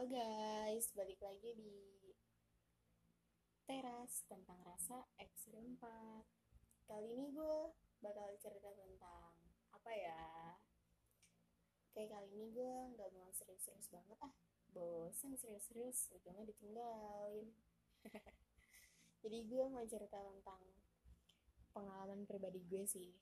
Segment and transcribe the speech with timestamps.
[0.00, 1.76] Halo guys, balik lagi di
[3.68, 7.68] teras tentang rasa ekstrim 4 Kali ini gue
[8.00, 9.36] bakal cerita tentang
[9.68, 10.56] apa ya?
[11.92, 14.32] Kayak kali ini gue gak mau serius-serius banget ah.
[14.72, 17.52] Bosan serius-serius, ujungnya ditinggalin.
[19.20, 20.64] Jadi gue mau cerita tentang
[21.76, 23.12] pengalaman pribadi gue sih.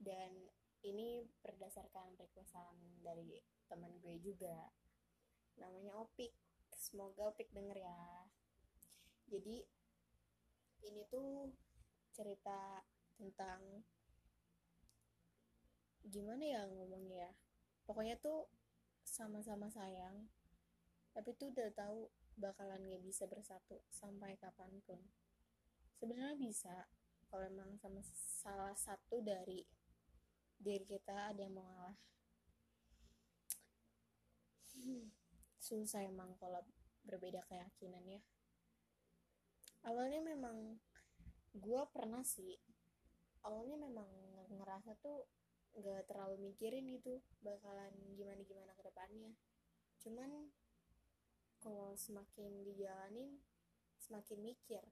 [0.00, 0.40] Dan
[0.88, 4.72] ini berdasarkan requestan dari teman gue juga
[5.60, 6.32] namanya Opik.
[6.76, 7.98] Semoga Opik denger ya.
[9.26, 9.64] Jadi
[10.86, 11.50] ini tuh
[12.14, 12.84] cerita
[13.18, 13.82] tentang
[16.06, 17.32] gimana ya ngomongnya ya.
[17.88, 18.46] Pokoknya tuh
[19.06, 20.28] sama-sama sayang
[21.16, 25.00] tapi tuh udah tahu bakalan gak bisa bersatu sampai kapan pun.
[25.96, 26.84] Sebenarnya bisa
[27.32, 29.64] kalau emang sama salah satu dari
[30.60, 31.96] diri kita ada yang mau ngalah.
[34.76, 35.15] Hmm
[35.66, 36.62] susah emang kalau
[37.02, 38.22] berbeda keyakinan ya.
[39.82, 40.78] Awalnya memang
[41.58, 42.54] gue pernah sih
[43.42, 44.06] awalnya memang
[44.50, 45.26] ngerasa tuh
[45.78, 49.34] gak terlalu mikirin gitu bakalan gimana gimana ke depannya.
[50.02, 50.50] Cuman
[51.58, 53.42] kalau semakin dijalanin
[53.98, 54.82] semakin mikir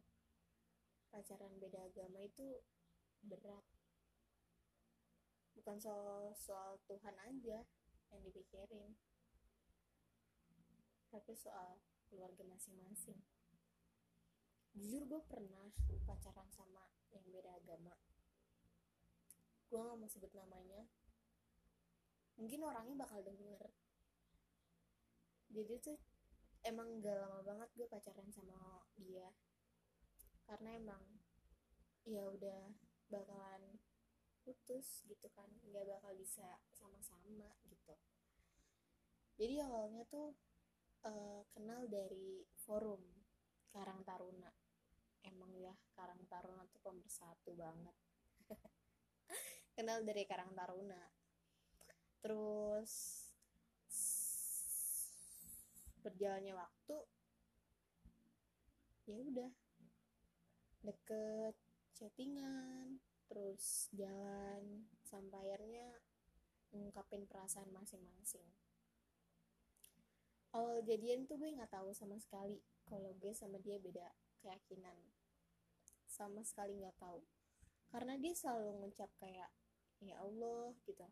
[1.15, 2.59] pacaran beda agama itu
[3.23, 3.63] berat.
[5.55, 7.63] Bukan soal soal Tuhan aja
[8.11, 8.99] yang dipikirin
[11.15, 11.79] tapi soal
[12.11, 13.23] keluarga masing-masing.
[14.75, 15.71] Jujur gue pernah
[16.03, 16.83] pacaran sama
[17.15, 17.95] yang beda agama.
[19.71, 20.91] Gue gak mau sebut namanya.
[22.35, 23.63] Mungkin orangnya bakal denger.
[25.55, 26.03] Jadi tuh
[26.67, 29.31] emang gak lama banget gue pacaran sama dia.
[30.51, 31.23] Karena emang
[32.03, 32.75] ya udah
[33.07, 33.79] bakalan
[34.43, 35.47] putus gitu kan.
[35.71, 37.95] Nggak bakal bisa sama-sama gitu.
[39.39, 40.35] Jadi awalnya tuh
[41.05, 43.01] uh, kenal dari forum
[43.71, 44.51] Karang Taruna.
[45.25, 47.97] Emang ya Karang Taruna tuh pemersatu banget.
[49.77, 51.01] Kenal dari Karang Taruna.
[52.21, 52.93] Terus
[56.05, 56.97] berjalannya waktu
[59.09, 59.53] ya udah
[60.85, 61.57] deket
[61.97, 65.97] chattingan terus jalan sampai akhirnya
[66.77, 68.45] ngungkapin perasaan masing-masing
[70.55, 74.07] awal jadian tuh gue nggak tahu sama sekali kalau gue sama dia beda
[74.39, 74.95] keyakinan.
[76.07, 77.21] Sama sekali nggak tahu.
[77.91, 79.51] Karena dia selalu ngucap kayak
[79.99, 81.07] ya Allah gitu.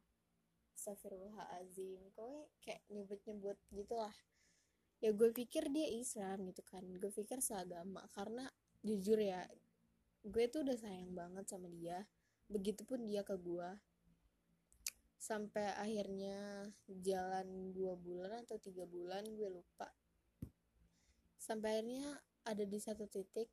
[0.78, 4.14] Astagfirullahaladzim kowe kayak nyebut-nyebut gitulah.
[5.02, 6.86] Ya gue pikir dia Islam gitu kan.
[7.02, 8.06] Gue pikir seagama.
[8.14, 8.46] Karena
[8.86, 9.42] jujur ya
[10.22, 12.06] gue tuh udah sayang banget sama dia.
[12.46, 13.68] Begitupun dia ke gue
[15.22, 19.86] sampai akhirnya jalan dua bulan atau tiga bulan gue lupa.
[21.38, 23.46] Sampai akhirnya ada di satu titik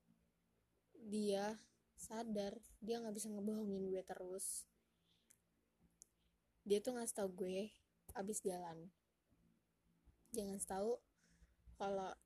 [0.97, 1.61] dia
[1.93, 4.65] sadar dia nggak bisa ngebohongin gue terus.
[6.65, 7.69] Dia tuh ngasih tau gue
[8.17, 8.89] abis jalan.
[10.33, 10.97] Jangan tahu
[11.77, 12.17] kalau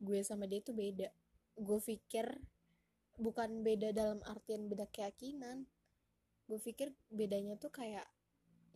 [0.00, 1.12] gue sama dia tuh beda.
[1.60, 2.40] Gue pikir
[3.20, 5.68] bukan beda dalam artian beda keyakinan.
[6.48, 8.15] Gue pikir bedanya tuh kayak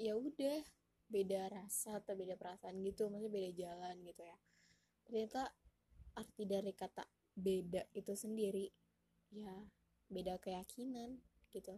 [0.00, 0.64] ya udah
[1.12, 4.36] beda rasa atau beda perasaan gitu maksudnya beda jalan gitu ya.
[5.04, 5.42] Ternyata
[6.16, 7.04] arti dari kata
[7.36, 8.66] beda itu sendiri
[9.36, 9.52] ya
[10.08, 11.20] beda keyakinan
[11.52, 11.76] gitu.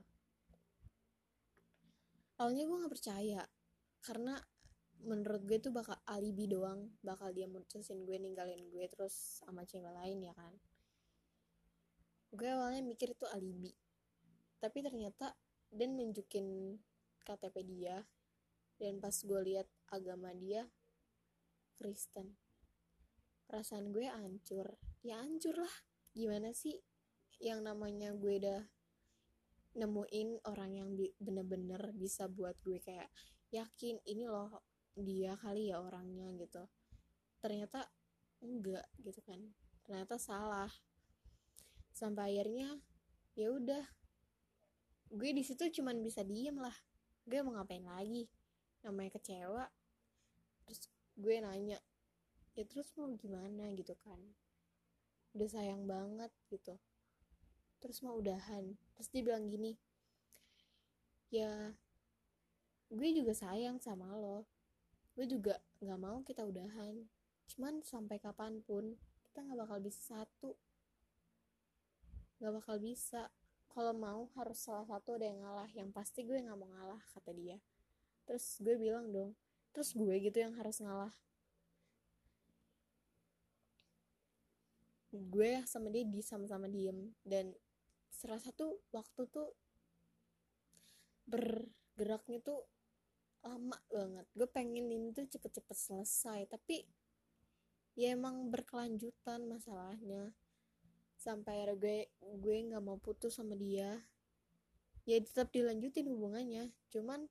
[2.39, 3.43] Awalnya gue nggak percaya
[4.07, 4.39] karena
[5.03, 9.91] menurut gue tuh bakal alibi doang bakal dia mutusin gue ninggalin gue terus sama cewek
[9.91, 10.55] lain ya kan?
[12.31, 13.75] Gue awalnya mikir itu alibi
[14.63, 15.35] tapi ternyata
[15.75, 16.79] dan nunjukin
[17.23, 18.05] KTP dia.
[18.77, 20.67] Dan pas gue lihat agama dia
[21.79, 22.37] Kristen.
[23.47, 24.79] Perasaan gue hancur.
[25.03, 25.77] Ya hancur lah.
[26.13, 26.79] Gimana sih
[27.43, 28.63] yang namanya gue udah
[29.73, 33.09] nemuin orang yang bener-bener bisa buat gue kayak
[33.51, 34.63] yakin ini loh
[34.93, 36.65] dia kali ya orangnya gitu.
[37.41, 37.89] Ternyata
[38.45, 39.41] enggak gitu kan.
[39.83, 40.71] Ternyata salah.
[41.93, 42.79] Sampai akhirnya
[43.35, 43.85] ya udah.
[45.13, 46.73] Gue di situ cuman bisa diem lah
[47.27, 48.27] gue mau ngapain lagi?
[48.83, 49.65] Namanya kecewa.
[50.67, 50.81] Terus
[51.19, 51.79] gue nanya
[52.53, 53.71] ya terus mau gimana?
[53.75, 54.19] Gitu kan.
[55.33, 56.77] Udah sayang banget gitu.
[57.79, 58.75] Terus mau udahan.
[58.95, 59.75] Terus dia bilang gini
[61.33, 61.73] ya
[62.93, 64.45] gue juga sayang sama lo.
[65.17, 67.09] Gue juga nggak mau kita udahan.
[67.49, 70.53] Cuman sampai kapan pun kita nggak bakal bisa satu.
[72.37, 73.33] Nggak bakal bisa
[73.73, 77.33] kalau mau harus salah satu ada yang ngalah yang pasti gue nggak mau ngalah kata
[77.33, 77.57] dia.
[78.29, 79.33] Terus gue bilang dong
[79.73, 81.13] terus gue gitu yang harus ngalah.
[85.13, 87.13] Gue sama dia di sama-sama diem.
[87.25, 87.53] Dan
[88.13, 89.49] serasa tuh waktu tuh
[91.25, 92.61] bergeraknya tuh
[93.41, 94.29] lama banget.
[94.37, 96.85] Gue pengen ini tuh cepet-cepet selesai tapi
[97.97, 100.33] ya emang berkelanjutan masalahnya
[101.23, 101.99] sampai akhirnya gue
[102.43, 104.03] gue nggak mau putus sama dia.
[105.07, 106.75] Ya tetap dilanjutin hubungannya.
[106.91, 107.31] Cuman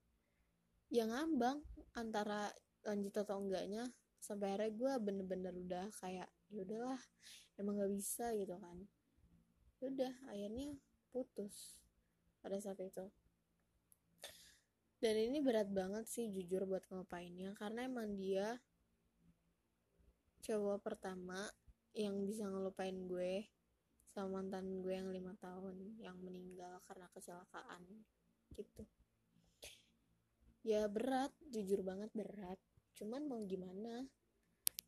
[0.87, 1.59] yang ngambang
[1.91, 2.47] antara
[2.87, 3.91] lanjut atau enggaknya.
[4.23, 7.01] Sampai akhirnya gue bener-bener udah kayak ya udahlah
[7.59, 8.77] emang gak bisa gitu kan.
[9.83, 10.67] Ya udah akhirnya
[11.11, 11.75] putus
[12.39, 13.11] pada saat itu.
[15.01, 17.57] Dan ini berat banget sih jujur buat ngelupainnya.
[17.57, 18.61] Karena emang dia
[20.45, 21.49] cowok pertama
[21.97, 23.49] yang bisa ngelupain gue
[24.11, 27.83] sama mantan gue yang lima tahun yang meninggal karena kecelakaan
[28.59, 28.83] gitu.
[30.67, 32.59] Ya berat jujur banget berat.
[32.99, 34.05] Cuman mau gimana?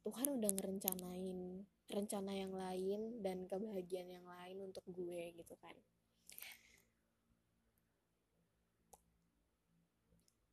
[0.04, 5.76] Tuhan udah ngerencanain rencana yang lain dan kebahagiaan yang lain untuk gue gitu kan.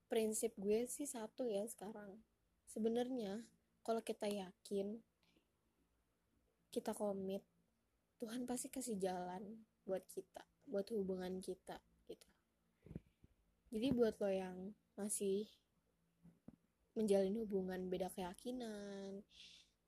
[0.06, 2.22] Prinsip gue sih satu ya sekarang.
[2.70, 3.42] Sebenarnya
[3.82, 5.02] kalau kita yakin
[6.70, 7.42] kita komit
[8.20, 12.28] Tuhan pasti kasih jalan buat kita buat hubungan kita gitu.
[13.72, 15.48] Jadi buat lo yang masih
[16.92, 19.24] menjalin hubungan beda keyakinan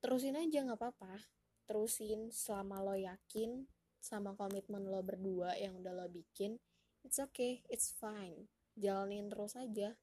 [0.00, 1.28] terusin aja nggak apa-apa.
[1.68, 3.68] Terusin selama lo yakin
[4.02, 6.56] sama komitmen lo berdua yang udah lo bikin
[7.04, 8.48] it's okay it's fine.
[8.74, 9.94] Jalanin terus aja.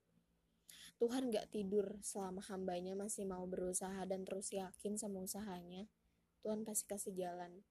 [0.99, 5.87] Tuhan gak tidur selama hambanya masih mau berusaha dan terus yakin sama usahanya.
[6.43, 7.63] Tuhan pasti kasih jalan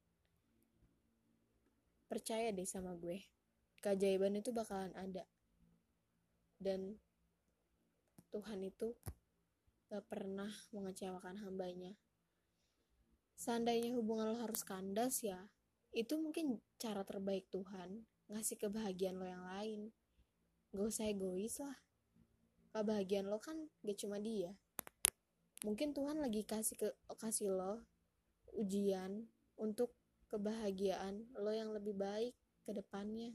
[2.08, 3.22] percaya deh sama gue.
[3.84, 5.28] Keajaiban itu bakalan ada.
[6.58, 6.98] Dan
[8.34, 8.98] Tuhan itu
[9.88, 11.94] gak pernah mengecewakan hambanya.
[13.38, 15.38] Seandainya hubungan lo harus kandas ya
[15.94, 19.80] itu mungkin cara terbaik Tuhan ngasih kebahagiaan lo yang lain.
[20.74, 21.76] Gak usah egois lah.
[22.76, 24.52] Kebahagiaan lo kan gak cuma dia.
[25.64, 27.82] Mungkin Tuhan lagi kasih ke kasih lo
[28.54, 29.26] ujian
[29.58, 29.96] untuk
[30.28, 33.32] kebahagiaan lo yang lebih baik ke depannya.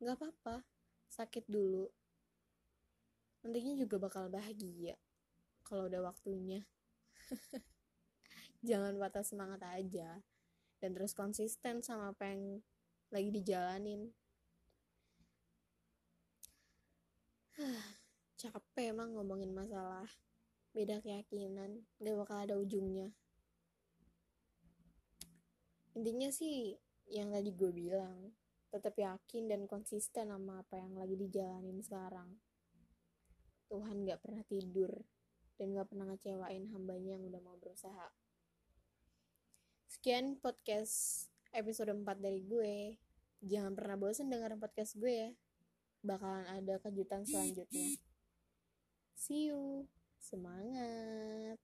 [0.00, 0.64] Nggak apa-apa
[1.12, 1.92] sakit dulu.
[3.44, 4.96] Nantinya juga bakal bahagia
[5.68, 6.64] kalau udah waktunya.
[8.68, 10.22] Jangan patah semangat aja
[10.80, 12.64] dan terus konsisten sama apa yang
[13.12, 14.08] lagi dijalanin.
[18.40, 20.08] Capek emang ngomongin masalah.
[20.72, 23.12] Beda keyakinan gak bakal ada ujungnya
[25.92, 26.76] intinya sih
[27.12, 28.32] yang tadi gue bilang
[28.72, 32.40] tetap yakin dan konsisten sama apa yang lagi dijalanin sekarang
[33.68, 34.92] Tuhan gak pernah tidur
[35.60, 38.08] dan gak pernah ngecewain hambanya yang udah mau berusaha
[39.92, 42.98] Sekian podcast episode 4 dari gue.
[43.44, 45.30] Jangan pernah bosan dengerin podcast gue ya.
[46.02, 48.00] Bakalan ada kejutan selanjutnya.
[49.14, 49.86] See you.
[50.18, 51.62] Semangat.